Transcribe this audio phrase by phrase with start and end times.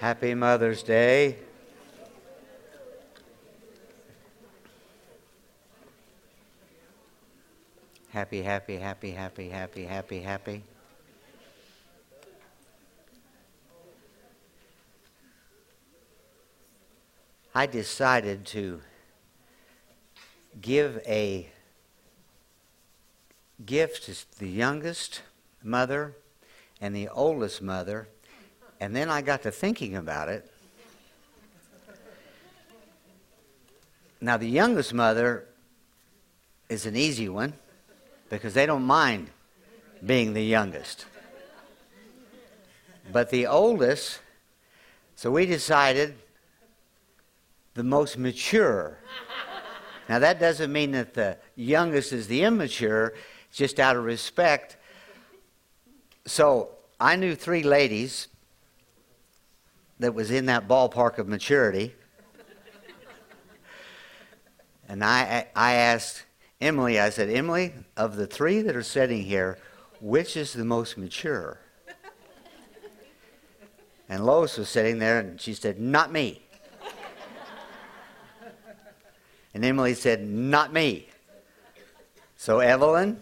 [0.00, 1.36] Happy Mother's Day.
[8.08, 10.64] Happy, happy, happy, happy, happy, happy, happy.
[17.54, 18.80] I decided to
[20.62, 21.50] give a
[23.66, 25.20] gift to the youngest
[25.62, 26.16] mother
[26.80, 28.08] and the oldest mother,
[28.80, 30.50] and then I got to thinking about it.
[34.22, 35.46] Now, the youngest mother
[36.68, 37.52] is an easy one
[38.28, 39.28] because they don't mind
[40.04, 41.06] being the youngest.
[43.12, 44.20] But the oldest,
[45.16, 46.14] so we decided
[47.74, 48.98] the most mature.
[50.08, 53.14] Now, that doesn't mean that the youngest is the immature,
[53.52, 54.76] just out of respect.
[56.26, 58.28] So, I knew three ladies
[60.00, 61.94] that was in that ballpark of maturity.
[64.88, 66.24] And I, I asked
[66.60, 69.58] Emily, I said, Emily, of the three that are sitting here,
[70.00, 71.60] which is the most mature?
[74.08, 76.42] And Lois was sitting there and she said, Not me.
[79.54, 81.08] And Emily said, Not me.
[82.36, 83.20] So, Evelyn,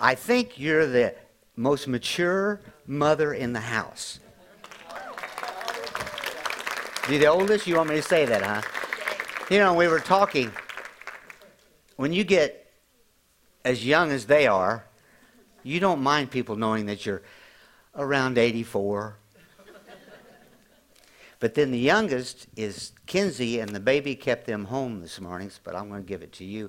[0.00, 1.14] I think you're the
[1.56, 4.18] most mature mother in the house.
[7.08, 7.66] You the oldest?
[7.66, 8.60] You want me to say that, huh?
[9.50, 10.52] You know, we were talking.
[11.96, 12.70] When you get
[13.64, 14.84] as young as they are,
[15.62, 17.22] you don't mind people knowing that you're
[17.96, 19.16] around 84.
[21.40, 25.74] But then the youngest is Kinsey, and the baby kept them home this morning, but
[25.74, 26.68] I'm going to give it to you.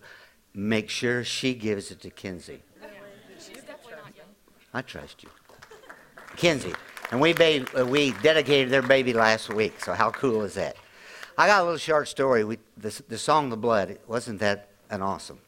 [0.54, 2.62] Make sure she gives it to Kinsey.
[4.74, 5.30] I trust you.
[6.38, 6.74] Kinsey.
[7.12, 10.76] And we, uh, we dedicated their baby last week, so how cool is that?
[11.38, 12.44] I got a little short story.
[12.44, 15.40] We, the, the song The Blood, wasn't that an awesome?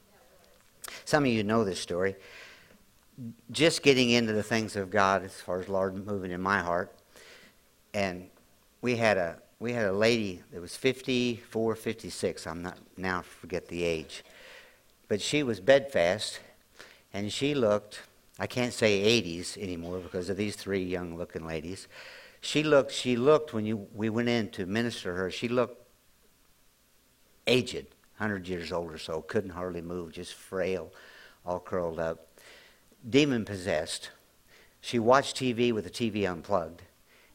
[1.05, 2.15] Some of you know this story.
[3.51, 6.91] Just getting into the things of God as far as Lord moving in my heart.
[7.93, 8.29] And
[8.81, 12.47] we had a we had a lady that was 54, 56.
[12.47, 14.23] I'm not now forget the age.
[15.07, 16.39] But she was bedfast
[17.13, 17.99] and she looked
[18.41, 21.87] I can't say 80s anymore because of these three young looking ladies.
[22.41, 25.87] She looked, she looked when you, we went in to minister her, she looked
[27.45, 27.85] aged,
[28.17, 30.91] 100 years old or so, couldn't hardly move, just frail,
[31.45, 32.29] all curled up.
[33.07, 34.09] Demon possessed.
[34.79, 36.81] She watched TV with the TV unplugged,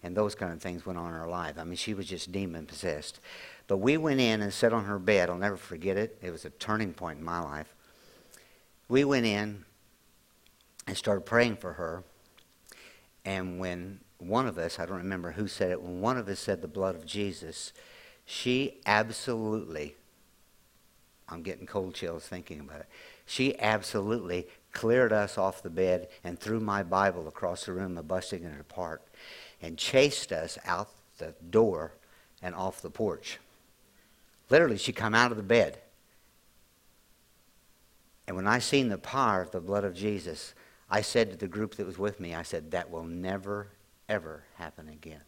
[0.02, 1.54] and those kind of things went on in her life.
[1.56, 3.20] I mean, she was just demon possessed.
[3.68, 5.30] But we went in and sat on her bed.
[5.30, 6.18] I'll never forget it.
[6.20, 7.72] It was a turning point in my life.
[8.88, 9.64] We went in,
[10.86, 12.04] and started praying for her.
[13.24, 16.38] And when one of us, I don't remember who said it, when one of us
[16.38, 17.72] said the blood of Jesus,
[18.24, 19.94] she absolutely,
[21.28, 22.86] I'm getting cold chills thinking about it,
[23.26, 28.02] she absolutely cleared us off the bed and threw my Bible across the room, a
[28.02, 29.02] busting it apart,
[29.60, 31.92] and chased us out the door
[32.42, 33.38] and off the porch.
[34.50, 35.78] Literally, she come out of the bed.
[38.26, 40.54] And when I seen the power of the blood of Jesus,
[40.88, 43.68] I said to the group that was with me, I said, that will never,
[44.08, 45.20] ever happen again.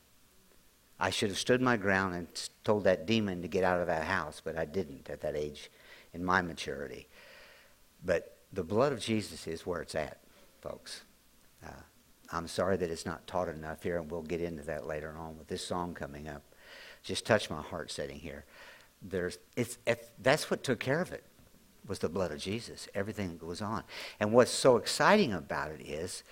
[1.01, 2.27] I should have stood my ground and
[2.65, 5.71] told that demon to get out of that house, but I didn't at that age
[6.13, 7.09] in my maturity.
[8.05, 10.19] But the blood of Jesus is where it's at,
[10.61, 11.03] folks.
[11.65, 11.71] Uh,
[12.31, 15.39] I'm sorry that it's not taught enough here, and we'll get into that later on
[15.39, 16.43] with this song coming up.
[17.03, 18.45] Just touch my heart sitting here.
[19.03, 21.25] There's, it's, it's, that's what took care of it
[21.88, 23.82] was the blood of Jesus, everything that goes on.
[24.21, 26.22] And what's so exciting about it is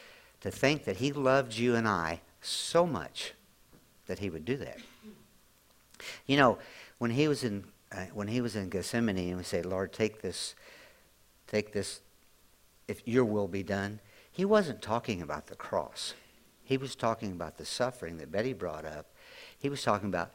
[0.40, 3.32] to think that he loved you and I so much
[4.06, 4.78] that he would do that.
[6.26, 6.58] You know,
[6.98, 10.20] when he was in uh, when he was in Gethsemane and we say, "Lord, take
[10.20, 10.54] this
[11.46, 12.00] take this
[12.88, 14.00] if your will be done."
[14.30, 16.14] He wasn't talking about the cross.
[16.62, 19.06] He was talking about the suffering that Betty brought up.
[19.58, 20.32] He was talking about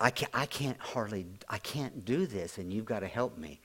[0.00, 3.60] I can't, I can't hardly, I can't do this, and you've got to help me.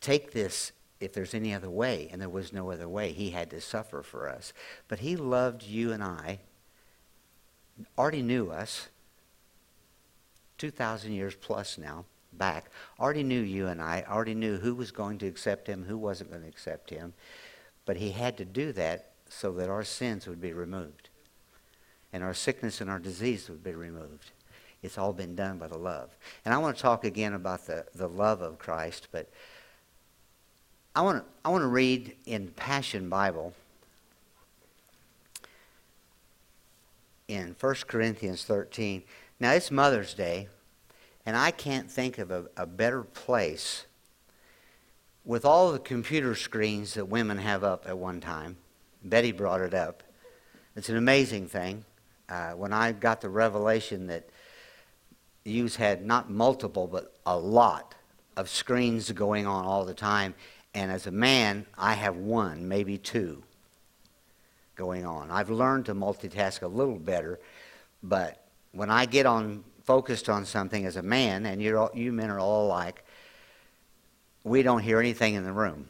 [0.00, 0.72] Take this
[1.02, 2.08] if there's any other way.
[2.10, 3.12] And there was no other way.
[3.12, 4.52] He had to suffer for us.
[4.88, 6.40] But he loved you and I,
[7.96, 8.88] already knew us,
[10.58, 15.18] 2,000 years plus now back, already knew you and I, already knew who was going
[15.18, 17.14] to accept him, who wasn't going to accept him.
[17.84, 21.08] But he had to do that so that our sins would be removed
[22.12, 24.30] and our sickness and our disease would be removed.
[24.82, 26.10] It's all been done by the love.
[26.44, 29.28] And I want to talk again about the, the love of Christ, but
[30.94, 33.54] I want to, I want to read in Passion Bible
[37.28, 39.02] in 1 Corinthians 13.
[39.40, 40.48] Now, it's Mother's Day,
[41.24, 43.86] and I can't think of a, a better place
[45.24, 48.56] with all the computer screens that women have up at one time.
[49.04, 50.02] Betty brought it up.
[50.74, 51.84] It's an amazing thing.
[52.28, 54.28] Uh, when I got the revelation that
[55.44, 57.94] you've had not multiple, but a lot
[58.36, 60.34] of screens going on all the time,
[60.74, 63.42] and as a man, I have one, maybe two
[64.74, 65.30] going on.
[65.30, 67.38] I've learned to multitask a little better,
[68.02, 72.30] but when I get on focused on something as a man, and all, you men
[72.30, 73.04] are all alike,
[74.44, 75.88] we don't hear anything in the room.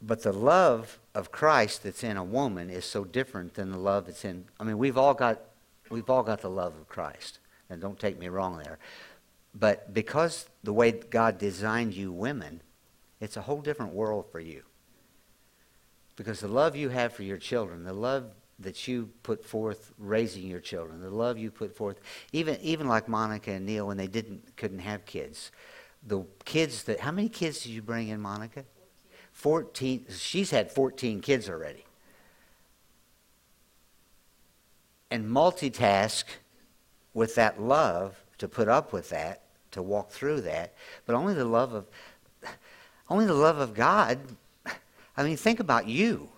[0.00, 4.06] But the love of Christ that's in a woman is so different than the love
[4.06, 4.44] that's in.
[4.60, 5.40] I mean, we've all got,
[5.90, 7.38] we've all got the love of Christ,
[7.70, 8.78] and don't take me wrong there.
[9.54, 12.62] But because the way God designed you women,
[13.20, 14.62] it's a whole different world for you.
[16.16, 18.24] Because the love you have for your children, the love
[18.58, 22.00] that you put forth raising your children, the love you put forth,
[22.32, 25.52] even even like Monica and Neil when they didn't couldn't have kids,
[26.06, 28.64] the kids that how many kids did you bring in, Monica?
[29.32, 30.06] Fourteen.
[30.10, 31.84] She's had fourteen kids already.
[35.10, 36.24] And multitask
[37.14, 40.74] with that love to put up with that, to walk through that,
[41.06, 41.86] but only the love of
[43.10, 44.18] only the love of God
[45.18, 46.28] I mean, think about you,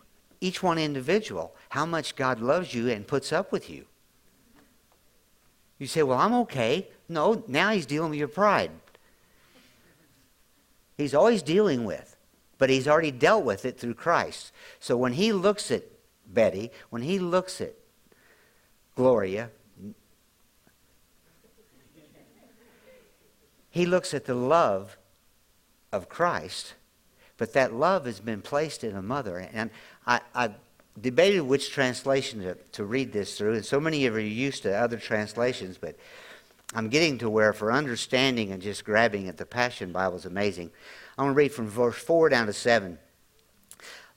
[0.41, 3.85] each one individual, how much God loves you and puts up with you.
[5.79, 6.89] You say, Well, I'm okay.
[7.07, 8.71] No, now he's dealing with your pride.
[10.97, 12.17] He's always dealing with,
[12.57, 14.51] but he's already dealt with it through Christ.
[14.79, 15.85] So when he looks at
[16.27, 17.75] Betty, when he looks at
[18.95, 19.51] Gloria,
[23.71, 24.97] he looks at the love
[25.93, 26.75] of Christ
[27.41, 29.49] but that love has been placed in a mother.
[29.55, 29.71] And
[30.07, 30.51] I, I
[31.01, 34.65] debated which translation to, to read this through, and so many of you are used
[34.65, 35.97] to other translations, but
[36.75, 40.71] I'm getting to where, for understanding and just grabbing at the Passion Bible is amazing.
[41.17, 42.99] I'm going to read from verse 4 down to 7.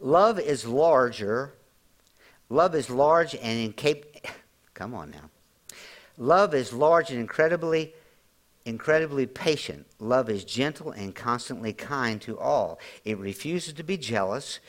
[0.02, 1.54] Love is larger.
[2.50, 4.13] Love is large and incapable.
[4.74, 5.30] Come on now.
[6.18, 7.94] Love is large and incredibly
[8.66, 9.86] incredibly patient.
[10.00, 12.80] Love is gentle and constantly kind to all.
[13.04, 14.60] It refuses to be jealous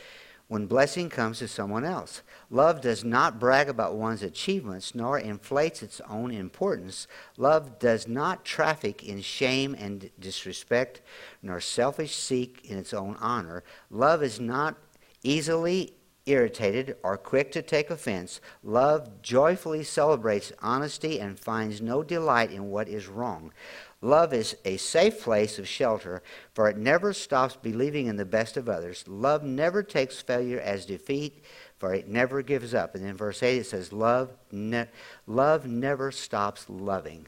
[0.49, 2.23] when blessing comes to someone else.
[2.51, 7.06] Love does not brag about one's achievements nor inflates its own importance.
[7.37, 11.01] Love does not traffic in shame and disrespect
[11.43, 13.62] nor selfish seek in its own honor.
[13.91, 14.77] Love is not
[15.23, 15.95] easily
[16.26, 18.41] irritated or quick to take offense.
[18.62, 23.53] Love joyfully celebrates honesty and finds no delight in what is wrong.
[24.00, 26.23] Love is a safe place of shelter,
[26.53, 29.05] for it never stops believing in the best of others.
[29.09, 31.43] Love never takes failure as defeat,
[31.79, 32.94] for it never gives up.
[32.94, 34.88] And in verse 8 it says, Love, ne-
[35.27, 37.27] love never stops loving.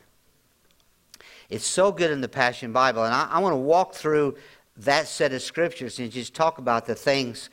[1.48, 3.04] It's so good in the Passion Bible.
[3.04, 4.36] And I, I want to walk through
[4.78, 7.48] that set of scriptures and just talk about the things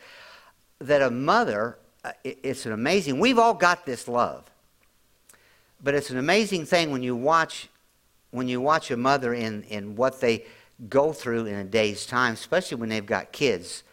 [0.88, 4.50] that a mother, uh, it's an amazing, we've all got this love.
[5.84, 7.70] But it's an amazing thing when you watch
[8.34, 10.44] when you watch a mother in, in what they
[10.90, 13.84] go through in a day's time, especially when they've got kids,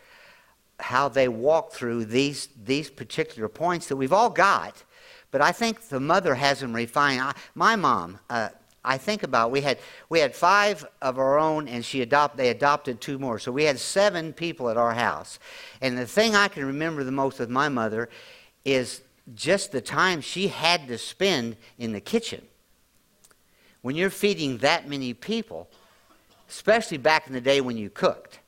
[0.81, 4.83] how they walk through these, these particular points that we've all got.
[5.31, 7.21] But I think the mother has them refined.
[7.21, 8.49] I, my mom, uh,
[8.85, 12.49] I think about we had we had five of our own, and she adopt they
[12.49, 15.39] adopted two more, so we had seven people at our house.
[15.81, 18.09] And the thing I can remember the most with my mother
[18.65, 19.03] is
[19.35, 22.43] just the time she had to spend in the kitchen
[23.83, 25.69] when you're feeding that many people,
[26.49, 28.41] especially back in the day when you cooked.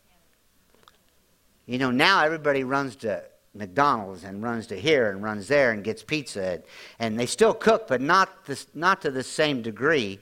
[1.67, 3.23] You know, now everybody runs to
[3.55, 6.63] McDonald's and runs to here and runs there and gets pizza, and,
[6.99, 10.19] and they still cook, but not, this, not to the same degree.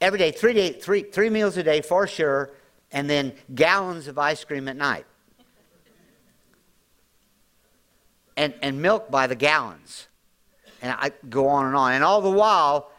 [0.00, 2.50] Every day, three, day three, three meals a day for sure,
[2.92, 5.06] and then gallons of ice cream at night.
[8.36, 10.08] And, and milk by the gallons.
[10.82, 11.92] And I go on and on.
[11.92, 12.90] And all the while,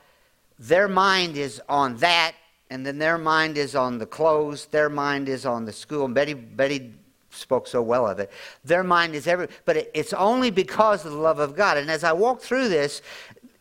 [0.57, 2.33] their mind is on that,
[2.69, 6.05] and then their mind is on the clothes, their mind is on the school.
[6.05, 6.93] And Betty, Betty
[7.35, 8.31] spoke so well of it.
[8.63, 11.77] Their mind is every, but it, it's only because of the love of God.
[11.77, 13.01] And as I walk through this,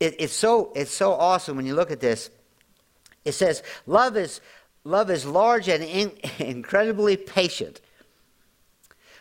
[0.00, 2.30] it, it's so it's so awesome when you look at this.
[3.24, 4.40] It says love is
[4.84, 7.80] love is large and in, incredibly patient.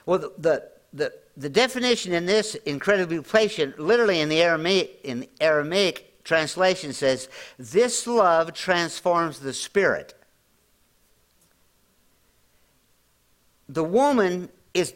[0.06, 5.28] Well, the, the the the definition in this incredibly patient, literally in the Aramaic, in
[5.42, 10.14] Aramaic translation says, this love transforms the spirit.
[13.70, 14.94] The woman is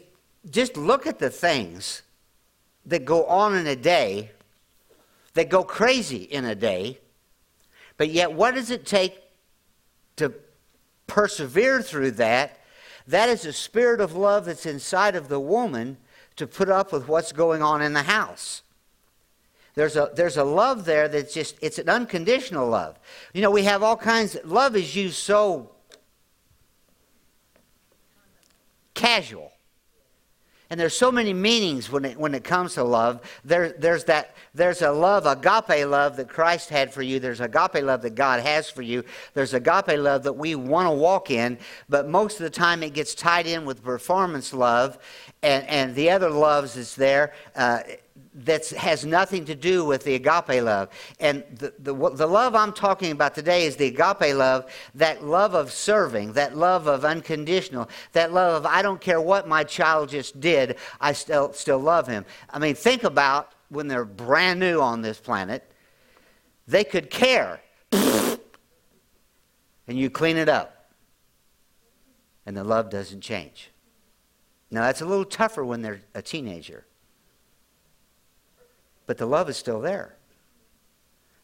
[0.50, 2.02] just look at the things
[2.86, 4.30] that go on in a day,
[5.34, 6.98] that go crazy in a day,
[7.96, 9.20] but yet what does it take
[10.16, 10.32] to
[11.06, 12.58] persevere through that?
[13.06, 15.96] That is a spirit of love that's inside of the woman
[16.36, 18.62] to put up with what's going on in the house.
[19.74, 22.98] There's a, there's a love there that's just, it's an unconditional love.
[23.32, 25.70] You know, we have all kinds, of, love is used so
[28.98, 29.52] casual.
[30.70, 33.22] And there's so many meanings when it, when it comes to love.
[33.42, 37.18] There, there's, that, there's a love, agape love that Christ had for you.
[37.18, 39.02] There's agape love that God has for you.
[39.32, 41.56] There's agape love that we want to walk in,
[41.88, 44.98] but most of the time it gets tied in with performance love.
[45.42, 47.32] And, and the other loves is there.
[47.54, 47.80] Uh,
[48.44, 50.88] that has nothing to do with the agape love.
[51.18, 55.54] And the, the, the, love I'm talking about today is the agape love, that love
[55.54, 60.10] of serving, that love of unconditional, that love of I don't care what my child
[60.10, 62.24] just did, I still, still love him.
[62.50, 65.68] I mean, think about when they're brand new on this planet,
[66.66, 67.60] they could care.
[67.92, 68.38] and
[69.88, 70.92] you clean it up.
[72.46, 73.70] And the love doesn't change.
[74.70, 76.84] Now, that's a little tougher when they're a teenager
[79.08, 80.14] but the love is still there.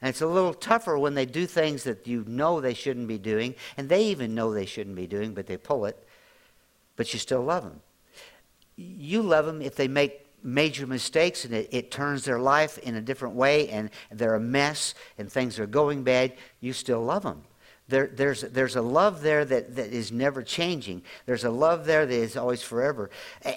[0.01, 3.17] And it's a little tougher when they do things that you know they shouldn't be
[3.17, 6.07] doing, and they even know they shouldn't be doing, but they pull it,
[6.95, 7.81] but you still love them.
[8.77, 12.97] You love them if they make major mistakes and it, it, turns their life in
[12.97, 17.23] a different way and they're a mess and things are going bad, you still love
[17.23, 17.45] them.
[17.89, 21.03] There, there's, there's a love there that, that is never changing.
[21.27, 23.11] There's a love there that is always forever.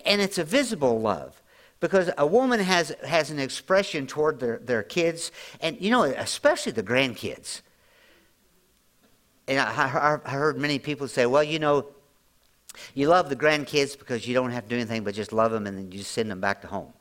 [0.05, 1.41] And it's a visible love
[1.79, 5.31] because a woman has, has an expression toward their, their kids,
[5.61, 7.61] and you know, especially the grandkids.
[9.47, 11.85] And I, I heard many people say, well, you know,
[12.93, 15.67] you love the grandkids because you don't have to do anything but just love them
[15.67, 16.93] and then you send them back to home.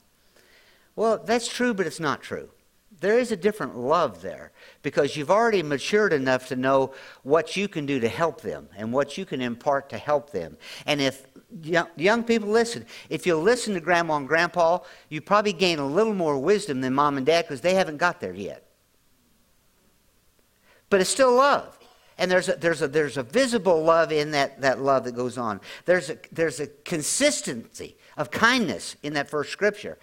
[0.94, 2.48] Well, that's true, but it's not true.
[3.00, 7.68] There is a different love there because you've already matured enough to know what you
[7.68, 10.56] can do to help them and what you can impart to help them.
[10.86, 11.26] And if
[11.62, 12.86] young, young people listen.
[13.10, 14.78] If you'll listen to grandma and grandpa,
[15.10, 18.20] you probably gain a little more wisdom than mom and dad because they haven't got
[18.20, 18.66] there yet.
[20.88, 21.78] But it's still love.
[22.18, 25.36] And there's a, there's a, there's a visible love in that, that love that goes
[25.36, 25.60] on.
[25.84, 29.98] There's a, there's a consistency of kindness in that first scripture.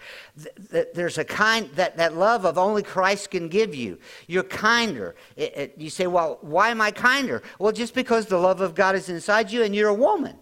[0.94, 3.98] There's a kind, that, that love of only Christ can give you.
[4.26, 5.16] You're kinder.
[5.36, 7.42] It, it, you say, well, why am I kinder?
[7.58, 10.36] Well, just because the love of God is inside you and you're a woman.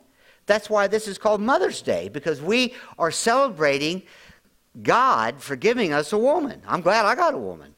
[0.46, 4.02] That's why this is called Mother's Day, because we are celebrating
[4.82, 6.60] God for giving us a woman.
[6.66, 7.74] I'm glad I got a woman.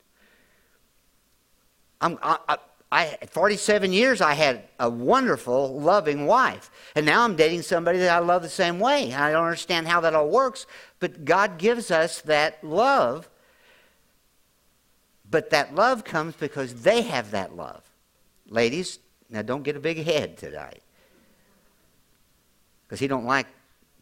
[2.01, 2.59] I'm, I, I,
[2.95, 6.71] I, 47 years I had a wonderful, loving wife.
[6.95, 9.13] And now I'm dating somebody that I love the same way.
[9.13, 10.65] I don't understand how that all works,
[11.01, 13.29] but God gives us that love.
[15.29, 17.83] But that love comes because they have that love.
[18.49, 20.81] Ladies, now don't get a big head tonight
[22.87, 23.49] because he don't like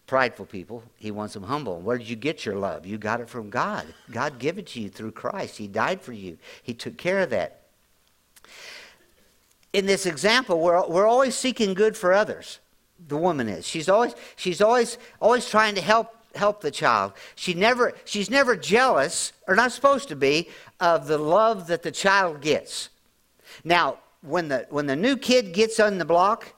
[0.07, 0.83] prideful people.
[0.99, 1.81] He wants them humble.
[1.81, 2.85] Where did you get your love?
[2.85, 3.87] You got it from God.
[4.11, 5.57] God gave it to you through Christ.
[5.57, 6.37] He died for you.
[6.63, 7.62] He took care of that.
[9.73, 12.61] In this example, we're, we're always seeking good for others.
[13.09, 13.67] The woman is.
[13.67, 17.13] She's always she's always always trying to help help the child.
[17.35, 20.49] She never she's never jealous or not supposed to be
[20.79, 22.91] of the love that the child gets.
[23.65, 26.55] Now, when the when the new kid gets on the block,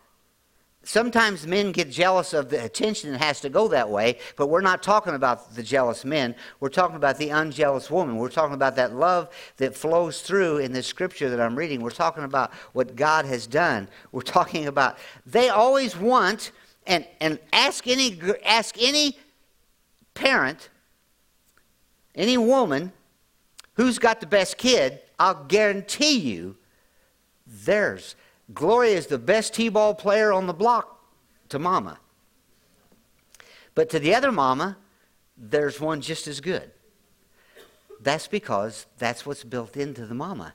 [0.84, 4.60] Sometimes men get jealous of the attention that has to go that way, but we're
[4.60, 6.34] not talking about the jealous men.
[6.60, 8.16] We're talking about the unjealous woman.
[8.16, 11.80] We're talking about that love that flows through in this scripture that I'm reading.
[11.80, 13.88] We're talking about what God has done.
[14.12, 16.52] We're talking about they always want
[16.86, 19.18] and and ask any ask any
[20.12, 20.68] parent,
[22.14, 22.92] any woman
[23.74, 26.56] who's got the best kid, I'll guarantee you
[27.46, 28.16] theirs
[28.52, 31.00] Gloria is the best T ball player on the block
[31.48, 31.98] to mama.
[33.74, 34.76] But to the other mama,
[35.36, 36.70] there's one just as good.
[38.00, 40.54] That's because that's what's built into the mama.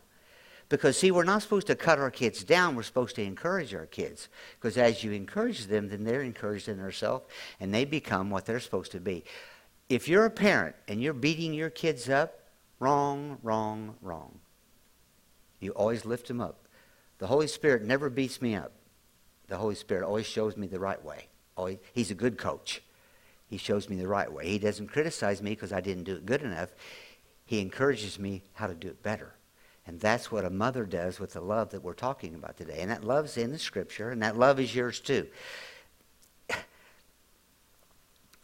[0.69, 2.75] Because, see, we're not supposed to cut our kids down.
[2.75, 4.29] We're supposed to encourage our kids.
[4.55, 7.25] Because as you encourage them, then they're encouraged in themselves
[7.59, 9.23] and they become what they're supposed to be.
[9.89, 12.39] If you're a parent and you're beating your kids up,
[12.79, 14.39] wrong, wrong, wrong.
[15.59, 16.67] You always lift them up.
[17.19, 18.71] The Holy Spirit never beats me up.
[19.47, 21.27] The Holy Spirit always shows me the right way.
[21.93, 22.81] He's a good coach.
[23.47, 24.47] He shows me the right way.
[24.47, 26.69] He doesn't criticize me because I didn't do it good enough.
[27.45, 29.33] He encourages me how to do it better.
[29.87, 32.77] And that's what a mother does with the love that we're talking about today.
[32.79, 35.27] And that love's in the scripture, and that love is yours too.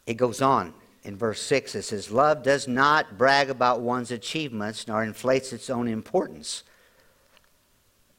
[0.07, 0.73] It goes on.
[1.03, 5.69] in verse 6, it says, Love does not brag about one's achievements nor inflates its
[5.69, 6.63] own importance.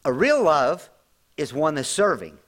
[0.06, 0.88] A real love
[1.36, 2.38] is one that's serving.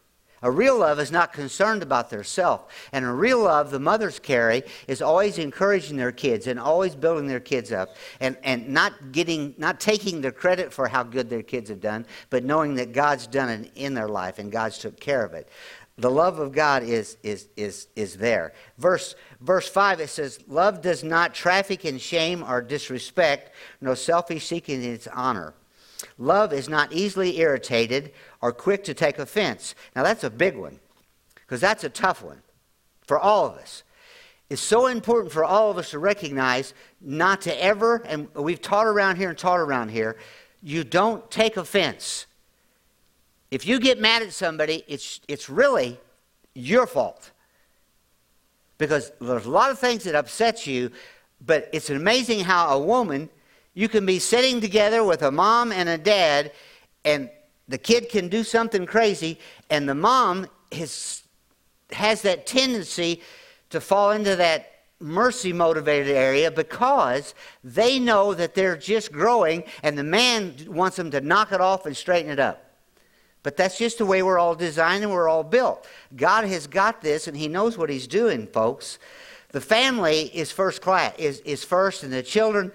[0.43, 2.73] A real love is not concerned about their self.
[2.93, 7.27] And a real love, the mothers carry, is always encouraging their kids and always building
[7.27, 11.43] their kids up and, and not getting not taking the credit for how good their
[11.43, 15.01] kids have done, but knowing that God's done it in their life and God's took
[15.01, 15.49] care of it.
[15.97, 18.53] The love of God is is is is there.
[18.79, 23.51] Verse verse five it says, Love does not traffic in shame or disrespect,
[23.81, 25.55] no selfish seeking its honor.
[26.19, 29.75] Love is not easily irritated or quick to take offense.
[29.95, 30.81] Now, that's a big one
[31.35, 32.43] because that's a tough one
[33.07, 33.85] for all of us.
[34.51, 38.87] It's so important for all of us to recognize not to ever, and we've taught
[38.87, 40.17] around here and taught around here,
[40.63, 42.27] you don't take offense.
[43.51, 45.99] If you get mad at somebody, it's, it's really
[46.55, 47.31] your fault.
[48.79, 50.91] Because there's a lot of things that upset you,
[51.45, 53.29] but it's amazing how a woman
[53.79, 56.51] you can be sitting together with a mom and a dad,
[57.05, 57.31] and
[57.69, 59.39] the kid can do something crazy,
[59.71, 61.23] and the mom has,
[61.93, 63.23] has that tendency
[63.71, 69.97] to fall into that mercy motivated area because they know that they're just growing, and
[69.97, 72.75] the man wants them to knock it off and straighten it up.
[73.45, 75.87] But that's just the way we're all designed and we're all built.
[76.17, 78.99] God has got this, and He knows what He's doing, folks.
[79.53, 82.73] The family is first class, is, is first, and the children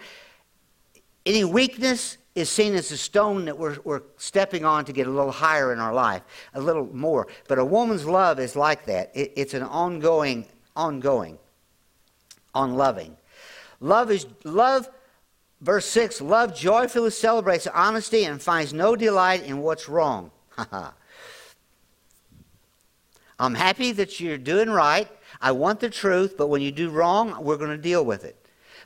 [1.25, 5.09] any weakness is seen as a stone that we're, we're stepping on to get a
[5.09, 7.27] little higher in our life, a little more.
[7.47, 9.11] But a woman's love is like that.
[9.13, 11.37] It, it's an ongoing, ongoing,
[12.53, 13.15] on loving.
[13.79, 14.89] Love is love.
[15.61, 20.31] Verse six: Love joyfully celebrates honesty and finds no delight in what's wrong.
[23.39, 25.07] I'm happy that you're doing right.
[25.41, 28.37] I want the truth, but when you do wrong, we're going to deal with it.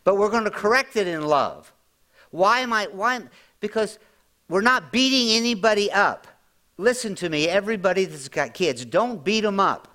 [0.03, 1.71] But we're going to correct it in love.
[2.31, 3.21] Why am I, why?
[3.59, 3.99] Because
[4.49, 6.27] we're not beating anybody up.
[6.77, 9.87] Listen to me, everybody that's got kids, don't beat them up.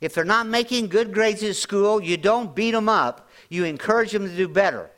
[0.00, 3.28] If they're not making good grades at school, you don't beat them up.
[3.48, 4.90] You encourage them to do better.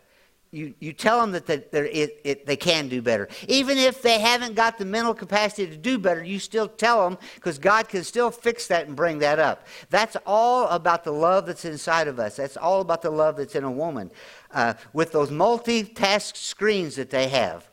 [0.54, 3.26] You, you tell them that they, it, it, they can do better.
[3.48, 7.18] Even if they haven't got the mental capacity to do better, you still tell them
[7.36, 9.66] because God can still fix that and bring that up.
[9.88, 12.36] That's all about the love that's inside of us.
[12.36, 14.10] That's all about the love that's in a woman
[14.50, 17.66] uh, with those multitask screens that they have.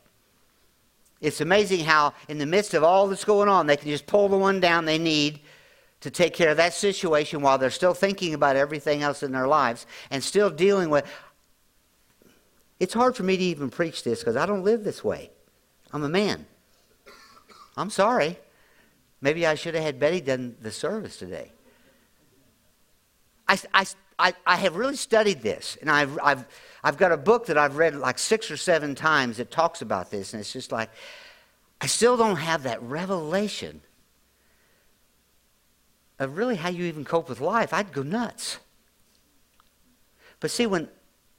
[1.20, 4.30] It's amazing how, in the midst of all that's going on, they can just pull
[4.30, 5.40] the one down they need
[6.00, 9.46] to take care of that situation while they're still thinking about everything else in their
[9.46, 11.04] lives and still dealing with.
[12.80, 15.30] It's hard for me to even preach this because I don't live this way.
[15.92, 16.46] I'm a man.
[17.76, 18.38] I'm sorry.
[19.20, 21.52] Maybe I should have had Betty done the service today.
[23.46, 23.86] I, I,
[24.18, 26.46] I, I have really studied this, and I've, I've,
[26.82, 30.10] I've got a book that I've read like six or seven times that talks about
[30.10, 30.88] this, and it's just like,
[31.80, 33.82] I still don't have that revelation
[36.18, 37.74] of really how you even cope with life.
[37.74, 38.58] I'd go nuts.
[40.38, 40.88] But see, when,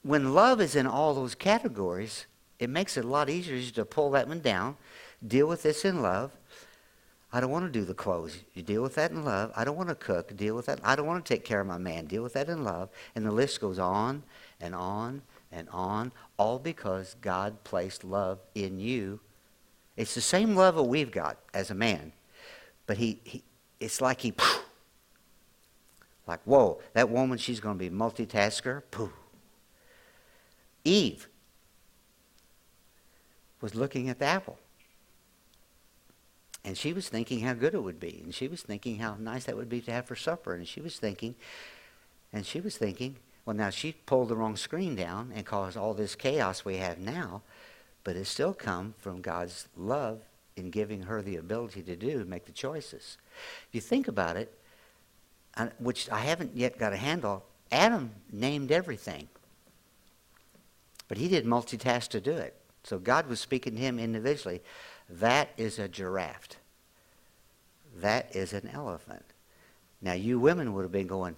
[0.03, 2.25] when love is in all those categories,
[2.59, 4.77] it makes it a lot easier to pull that one down,
[5.25, 6.31] deal with this in love,
[7.33, 8.39] I don't want to do the clothes.
[8.53, 9.51] You deal with that in love.
[9.55, 10.35] I don't want to cook.
[10.35, 10.79] Deal with that.
[10.83, 12.05] I don't want to take care of my man.
[12.05, 12.89] Deal with that in love.
[13.15, 14.23] And the list goes on
[14.59, 19.19] and on and on, all because God placed love in you.
[19.95, 22.13] It's the same love we've got as a man,
[22.87, 23.43] but he, he
[23.79, 24.33] it's like he,
[26.27, 28.83] like, whoa, that woman, she's going to be multitasker.
[28.91, 29.11] Pooh.
[30.83, 31.27] Eve
[33.61, 34.57] was looking at the apple.
[36.63, 38.21] And she was thinking how good it would be.
[38.23, 40.53] And she was thinking how nice that would be to have for supper.
[40.53, 41.35] And she was thinking,
[42.31, 43.15] and she was thinking,
[43.45, 46.99] well, now she pulled the wrong screen down and caused all this chaos we have
[46.99, 47.41] now.
[48.03, 50.21] But it still come from God's love
[50.55, 53.17] in giving her the ability to do, make the choices.
[53.67, 54.55] If you think about it,
[55.57, 59.27] uh, which I haven't yet got a handle, Adam named everything.
[61.11, 62.55] But he did multitask to do it.
[62.85, 64.61] So God was speaking to him individually.
[65.09, 66.47] That is a giraffe.
[67.97, 69.25] That is an elephant.
[70.01, 71.35] Now, you women would have been going,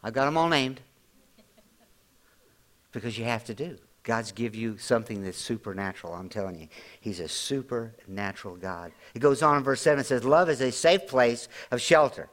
[0.00, 0.80] I've got them all named.
[2.92, 3.78] Because you have to do.
[4.04, 6.68] God's give you something that's supernatural, I'm telling you.
[7.00, 8.92] He's a supernatural God.
[9.12, 12.28] It goes on in verse 7, it says, Love is a safe place of shelter.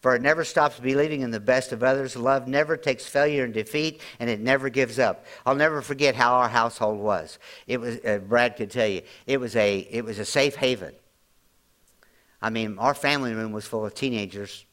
[0.00, 2.16] For it never stops believing in the best of others.
[2.16, 5.24] Love never takes failure and defeat, and it never gives up.
[5.44, 7.38] I'll never forget how our household was.
[7.66, 9.02] It was uh, Brad could tell you.
[9.26, 10.94] It was a it was a safe haven.
[12.40, 14.64] I mean, our family room was full of teenagers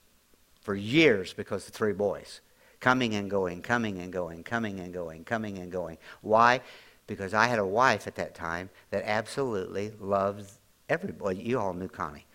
[0.62, 2.42] for years because of three boys.
[2.84, 5.98] coming and going, coming and going, coming and going, coming and going.
[6.22, 6.60] Why?
[7.08, 10.52] Because I had a wife at that time that absolutely loved
[10.90, 11.40] everybody.
[11.40, 12.26] You all knew Connie.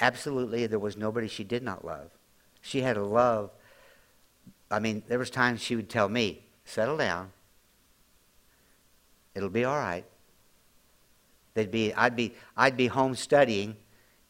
[0.00, 2.10] Absolutely, there was nobody she did not love.
[2.62, 3.50] She had a love.
[4.70, 7.32] I mean, there was times she would tell me, "Settle down.
[9.34, 10.04] It'll be all right."
[11.54, 13.76] They'd be, I'd be, I'd be home studying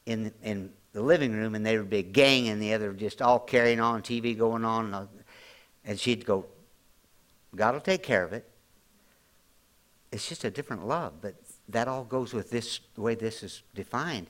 [0.07, 3.23] in in the living room, and there would be a gang and the other, just
[3.23, 5.09] all carrying on, TV going on,
[5.85, 6.47] and she'd go,
[7.55, 8.49] "God will take care of it."
[10.11, 11.37] It's just a different love, but
[11.69, 14.27] that all goes with this the way this is defined.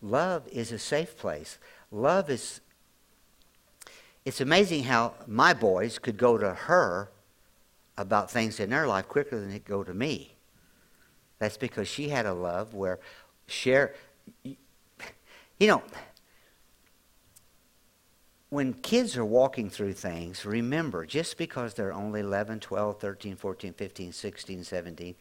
[0.00, 1.58] Love is a safe place.
[1.90, 2.60] Love is
[4.24, 7.10] it's amazing how my boys could go to her
[7.96, 10.34] about things in their life quicker than they go to me.
[11.38, 12.98] That's because she had a love where
[13.46, 13.94] share
[14.44, 14.56] you
[15.66, 15.82] know
[18.50, 23.72] when kids are walking through things, remember, just because they're only 11, 12, 13, 14,
[23.74, 25.14] 15, 16, 17,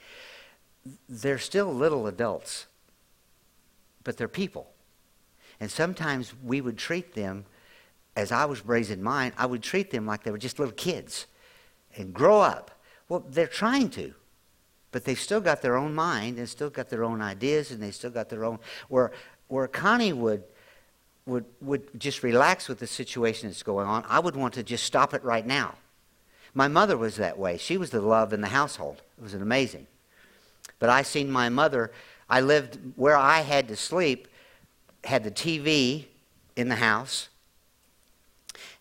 [1.10, 2.68] they're still little adults,
[4.08, 4.72] but they're people.
[5.60, 7.44] And sometimes we would treat them,
[8.16, 11.26] as I was raising mine, I would treat them like they were just little kids
[11.98, 12.72] and grow up.
[13.10, 14.14] Well, they're trying to,
[14.94, 17.92] but they've still got their own mind and still got their own ideas and they
[17.92, 18.60] still got their own.
[18.88, 19.12] Where,
[19.50, 20.46] where Connie would,
[21.26, 24.86] would, would just relax with the situation that's going on, I would want to just
[24.86, 25.76] stop it right now.
[26.54, 27.58] My mother was that way.
[27.58, 29.02] She was the love in the household.
[29.18, 29.86] It was amazing.
[30.80, 31.92] But I seen my mother.
[32.30, 34.28] I lived where I had to sleep,
[35.04, 36.06] had the TV
[36.56, 37.30] in the house,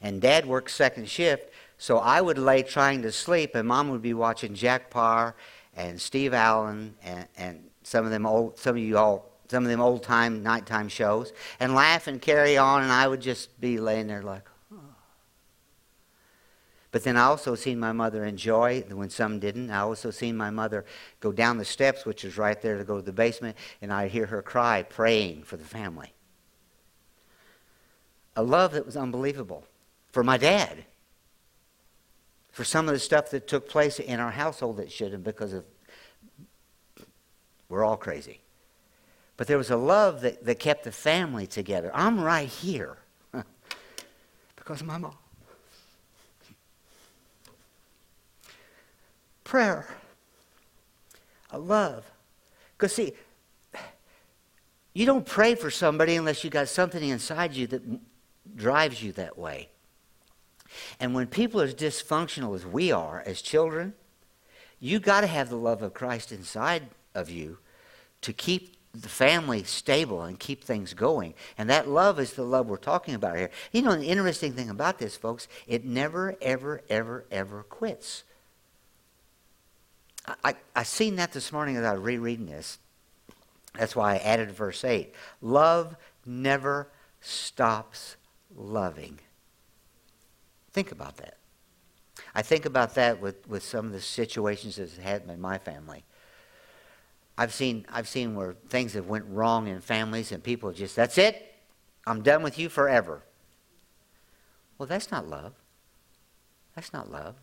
[0.01, 1.53] and Dad worked second shift.
[1.79, 5.35] So I would lay trying to sleep, and Mom would be watching Jack Paar
[5.77, 9.69] and Steve Allen and, and some of them old, some of you all, some of
[9.69, 13.79] them old time nighttime shows, and laugh and carry on, and I would just be
[13.79, 14.49] laying there like,
[16.97, 19.71] but then I also seen my mother enjoy when some didn't.
[19.71, 20.87] I also seen my mother
[21.21, 24.09] go down the steps, which is right there to go to the basement, and I
[24.09, 26.15] hear her cry, praying for the family.
[28.35, 29.67] A love that was unbelievable
[30.11, 30.87] for my dad.
[32.51, 35.67] For some of the stuff that took place in our household that shouldn't because of
[37.69, 38.41] we're all crazy.
[39.37, 41.91] But there was a love that, that kept the family together.
[41.93, 42.97] I'm right here
[44.57, 45.19] because of my mom.
[49.47, 49.89] Prayer,
[51.51, 52.05] a love.
[52.77, 53.15] Because, see,
[54.93, 57.83] you don't pray for somebody unless you got something inside you that
[58.55, 59.71] drives you that way.
[61.01, 63.95] And when people are as dysfunctional as we are as children,
[64.81, 67.59] you got to have the love of Christ inside of you
[68.23, 71.35] to keep the family stable and keep things going.
[71.57, 73.51] And that love is the love we're talking about here.
[73.73, 78.25] You know, the interesting thing about this, folks, it never, ever, ever, ever quits.
[80.45, 82.79] I, I seen that this morning as I was rereading this.
[83.75, 85.15] That's why I added verse 8.
[85.41, 86.89] Love never
[87.21, 88.17] stops
[88.55, 89.19] loving.
[90.73, 91.37] Think about that.
[92.35, 95.59] I think about that with, with some of the situations that have happened in my
[95.59, 96.05] family.
[97.39, 101.19] I've seen, I've seen where things have went wrong in families and people just, that's
[101.19, 101.55] it,
[102.07, 103.23] I'm done with you forever.
[104.79, 105.55] Well, that's not love.
[106.75, 107.37] That's not love.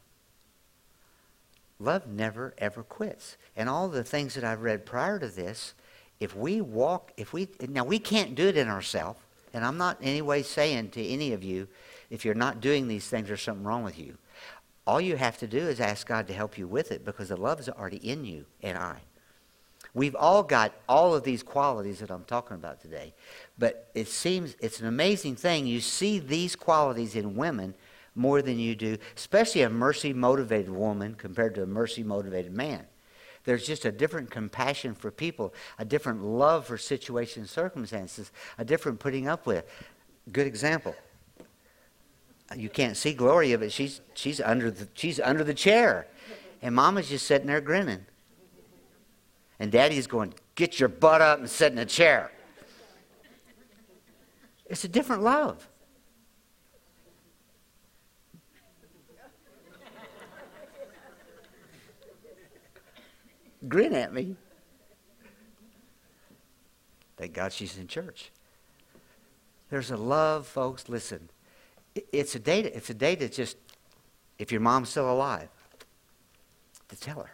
[1.84, 3.36] Love never, ever quits.
[3.58, 5.74] And all the things that I've read prior to this,
[6.20, 9.20] if we walk, if we, now we can't do it in ourselves.
[9.54, 11.68] And I'm not in any way saying to any of you,
[12.10, 14.18] if you're not doing these things, there's something wrong with you.
[14.88, 17.38] All you have to do is ask God to help you with it because the
[17.38, 19.02] love is already in you and I.
[19.94, 23.14] We've all got all of these qualities that I'm talking about today.
[23.60, 25.68] But it seems it's an amazing thing.
[25.68, 27.76] You see these qualities in women
[28.16, 32.86] more than you do, especially a mercy motivated woman compared to a mercy motivated man.
[33.44, 38.64] There's just a different compassion for people, a different love for situations and circumstances, a
[38.64, 39.66] different putting up with.
[40.32, 40.96] Good example.
[42.56, 46.08] You can't see Gloria, but she's, she's, under the, she's under the chair.
[46.62, 48.06] And Mama's just sitting there grinning.
[49.60, 52.32] And Daddy's going, Get your butt up and sit in a chair.
[54.66, 55.68] It's a different love.
[63.68, 64.36] Grin at me.
[67.18, 68.32] Thank God she's in church.
[69.70, 70.90] There's a love, folks.
[70.90, 71.30] Listen,
[72.12, 72.62] it's a day.
[72.62, 73.58] It's a day to just,
[74.38, 75.50] if your mom's still alive,
[76.90, 77.32] to tell her.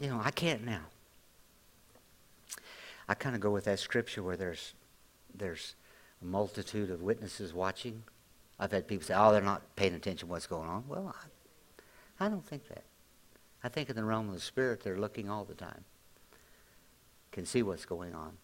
[0.00, 0.82] You know, I can't now.
[3.08, 4.74] I kind of go with that scripture where there's,
[5.34, 5.74] there's
[6.22, 8.02] a multitude of witnesses watching.
[8.58, 10.84] I've had people say, oh, they're not paying attention to what's going on.
[10.88, 11.26] Well, I,
[12.20, 12.84] I don't think that.
[13.62, 15.84] I think in the realm of the Spirit, they're looking all the time,
[17.32, 18.36] can see what's going on.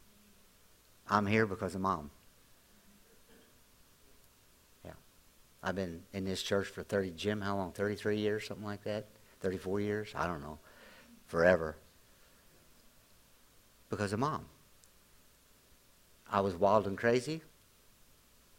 [1.08, 2.10] I'm here because of mom.
[4.84, 4.92] Yeah.
[5.62, 7.72] I've been in this church for 30, Jim, how long?
[7.72, 9.06] 33 years, something like that?
[9.40, 10.12] 34 years?
[10.14, 10.58] I don't know.
[11.26, 11.76] Forever.
[13.90, 14.46] Because of mom.
[16.30, 17.42] I was wild and crazy,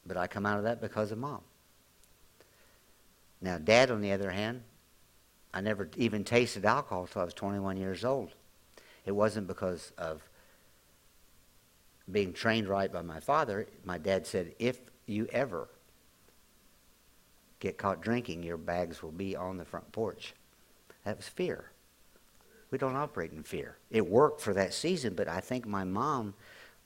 [0.05, 1.41] but I come out of that because of mom.
[3.41, 4.61] Now, dad, on the other hand,
[5.53, 8.31] I never even tasted alcohol until I was 21 years old.
[9.05, 10.21] It wasn't because of
[12.09, 13.67] being trained right by my father.
[13.83, 15.67] My dad said, if you ever
[17.59, 20.33] get caught drinking, your bags will be on the front porch.
[21.03, 21.71] That was fear.
[22.69, 23.77] We don't operate in fear.
[23.89, 26.33] It worked for that season, but I think my mom,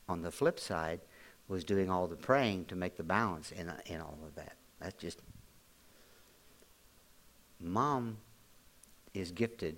[0.09, 1.01] on the flip side,
[1.47, 4.55] was doing all the praying to make the balance in, in all of that.
[4.79, 5.19] That's just.
[7.59, 8.17] Mom
[9.19, 9.77] is gifted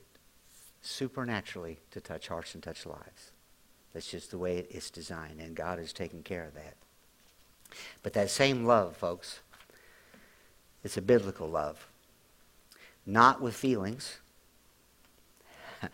[0.81, 3.31] supernaturally to touch hearts and touch lives.
[3.93, 6.75] That's just the way it's designed, and God is taking care of that.
[8.03, 9.39] But that same love, folks,
[10.83, 11.87] it's a biblical love.
[13.05, 14.17] Not with feelings.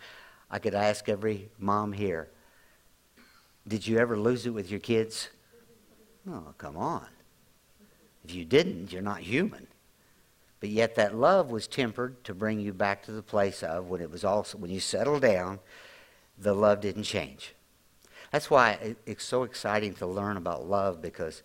[0.50, 2.28] I could ask every mom here,
[3.66, 5.30] did you ever lose it with your kids?
[6.28, 7.06] Oh, come on.
[8.24, 9.66] If you didn't, you're not human.
[10.64, 14.00] But yet that love was tempered to bring you back to the place of when
[14.00, 15.58] it was also when you settled down,
[16.38, 17.54] the love didn't change.
[18.30, 21.42] That's why it's so exciting to learn about love because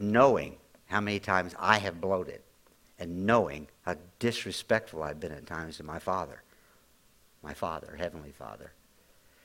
[0.00, 2.40] knowing how many times I have bloated
[2.98, 6.42] and knowing how disrespectful I've been at times to my father,
[7.44, 8.72] my father, Heavenly Father,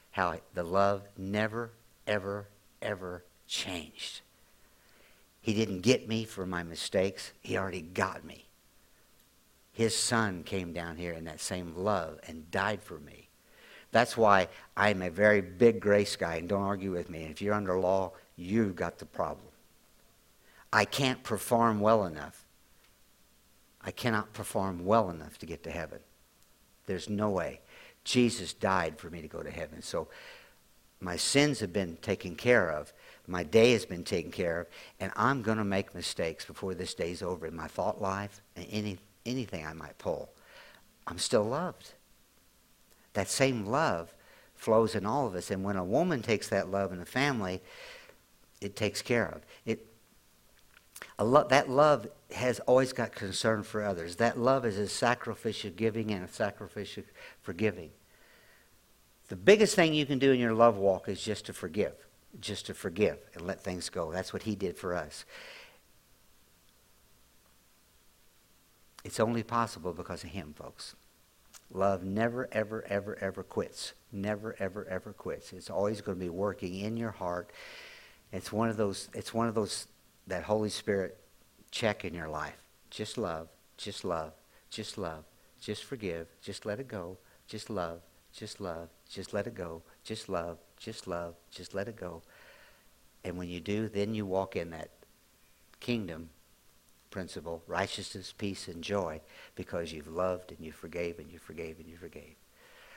[0.09, 1.69] how the love never,
[2.07, 2.47] ever,
[2.81, 4.21] ever changed.
[5.41, 7.33] He didn't get me for my mistakes.
[7.43, 8.47] He already got me.
[9.71, 13.29] His son came down here in that same love and died for me.
[13.91, 17.23] That's why I'm a very big grace guy, and don't argue with me.
[17.23, 19.47] If you're under law, you've got the problem.
[20.71, 22.45] I can't perform well enough.
[23.81, 25.99] I cannot perform well enough to get to heaven.
[26.85, 27.61] There's no way.
[28.03, 29.81] Jesus died for me to go to heaven.
[29.81, 30.07] So
[30.99, 32.93] my sins have been taken care of.
[33.27, 34.67] My day has been taken care of.
[34.99, 38.65] And I'm going to make mistakes before this day's over in my thought life and
[38.71, 40.29] any, anything I might pull.
[41.07, 41.93] I'm still loved.
[43.13, 44.13] That same love
[44.55, 45.51] flows in all of us.
[45.51, 47.61] And when a woman takes that love in a family,
[48.61, 49.41] it takes care of.
[49.65, 49.85] It,
[51.19, 54.17] lo- that love has always got concern for others.
[54.17, 57.03] That love is a sacrificial giving and a sacrificial
[57.41, 57.89] forgiving.
[59.29, 61.93] The biggest thing you can do in your love walk is just to forgive,
[62.39, 64.11] just to forgive and let things go.
[64.11, 65.25] That's what he did for us.
[69.03, 70.95] It's only possible because of him, folks.
[71.73, 73.93] Love never, ever, ever, ever quits.
[74.11, 75.53] Never, ever, ever quits.
[75.53, 77.51] It's always going to be working in your heart.
[78.31, 79.09] It's one of those.
[79.13, 79.87] It's one of those
[80.27, 81.17] that Holy Spirit
[81.71, 82.57] check in your life.
[82.89, 83.47] Just love.
[83.77, 84.33] Just love.
[84.69, 85.23] Just love.
[85.61, 86.27] Just forgive.
[86.41, 87.17] Just let it go.
[87.47, 88.01] Just love.
[88.33, 88.89] Just love.
[89.09, 89.81] Just let it go.
[90.03, 90.57] Just love.
[90.77, 91.35] Just love.
[91.49, 92.21] Just let it go.
[93.23, 94.89] And when you do, then you walk in that
[95.79, 96.29] kingdom
[97.11, 99.21] principle righteousness, peace, and joy
[99.55, 102.35] because you've loved and you forgave and you forgave and you forgave.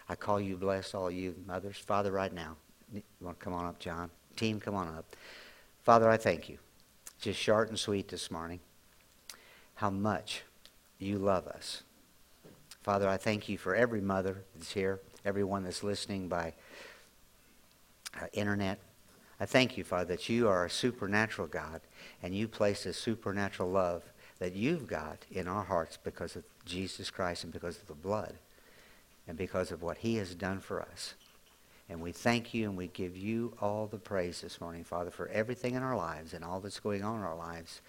[0.09, 1.77] I call you blessed, all you mothers.
[1.77, 2.57] Father, right now,
[2.93, 4.11] you want to come on up, John?
[4.37, 5.17] Team, come on up.
[5.83, 6.59] Father, I thank you.
[7.21, 8.61] Just short and sweet this morning.
[9.75, 10.43] How much
[10.99, 11.83] you love us.
[12.83, 16.53] Father, I thank you for every mother that's here, everyone that's listening by
[18.21, 18.79] uh, internet.
[19.41, 21.81] I thank you, Father, that you are a supernatural God
[22.23, 24.03] and you place a supernatural love
[24.39, 28.35] that you've got in our hearts because of Jesus Christ and because of the blood
[29.27, 31.15] and because of what he has done for us.
[31.89, 35.29] And we thank you and we give you all the praise this morning, Father, for
[35.29, 37.81] everything in our lives and all that's going on in our lives.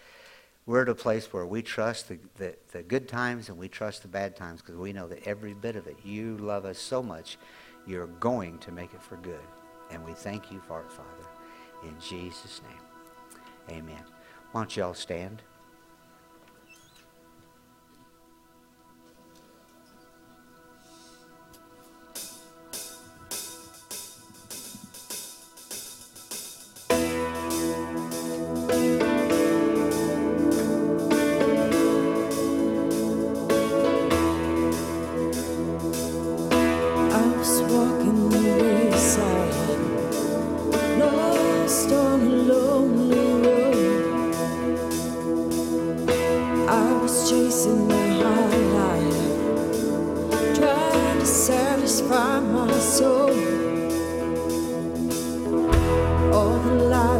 [0.65, 4.01] We're at a place where we trust the, the, the good times and we trust
[4.01, 7.03] the bad times because we know that every bit of it, you love us so
[7.03, 7.38] much,
[7.86, 9.39] you're going to make it for good.
[9.91, 11.35] And we thank you for it, Father.
[11.84, 14.04] In Jesus' name, amen.
[14.52, 15.42] Why don't you all stand?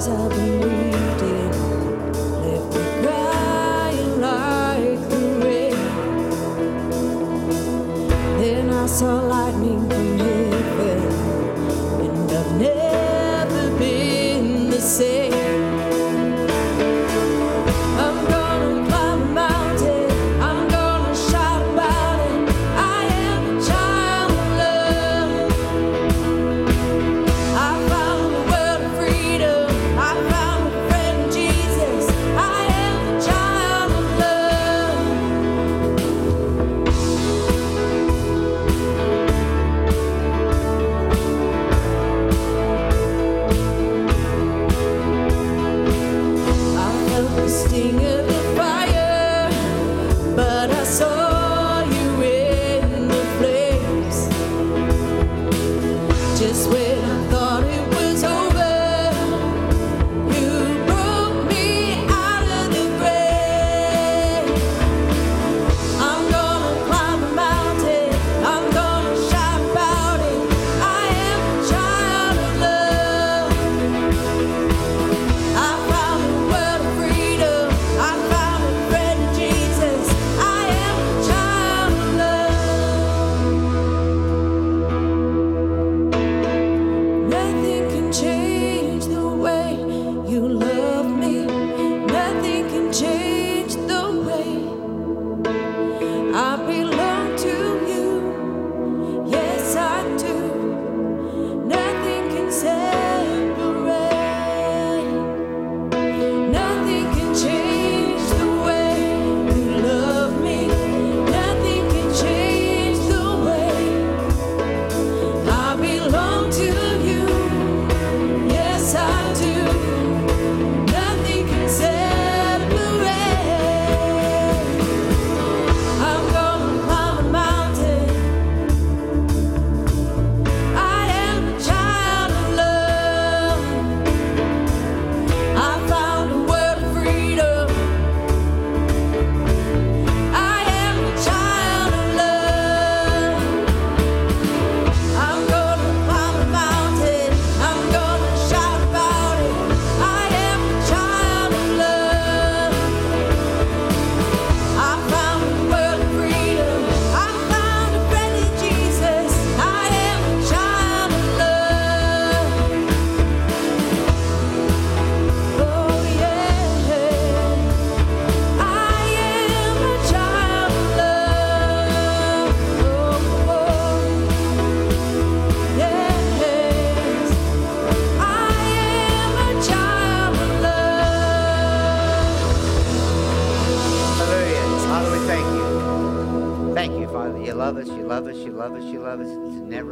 [0.08, 0.75] I'll be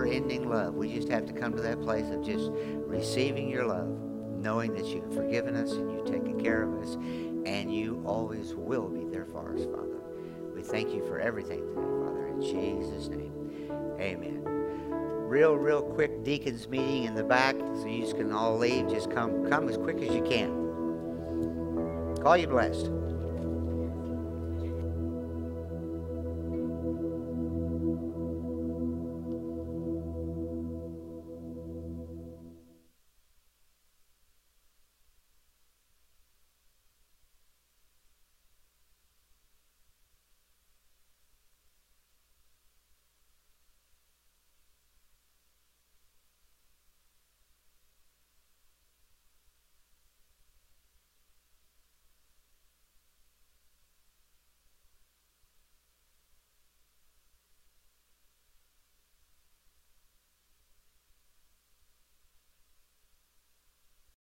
[0.04, 0.76] never ending love.
[0.76, 2.52] We just have to come to that place of just
[2.88, 3.88] receiving your love,
[4.38, 6.96] knowing that you've forgiven us and you've taken care of us,
[7.46, 10.02] and you always will be there for us, Father.
[10.54, 13.70] We thank you for everything today, Father, in Jesus' name.
[14.00, 14.42] Amen.
[14.46, 18.88] Real, real quick deacons meeting in the back, so you can all leave.
[18.90, 20.62] Just come, come as quick as you can.
[22.22, 23.03] Call you blessed.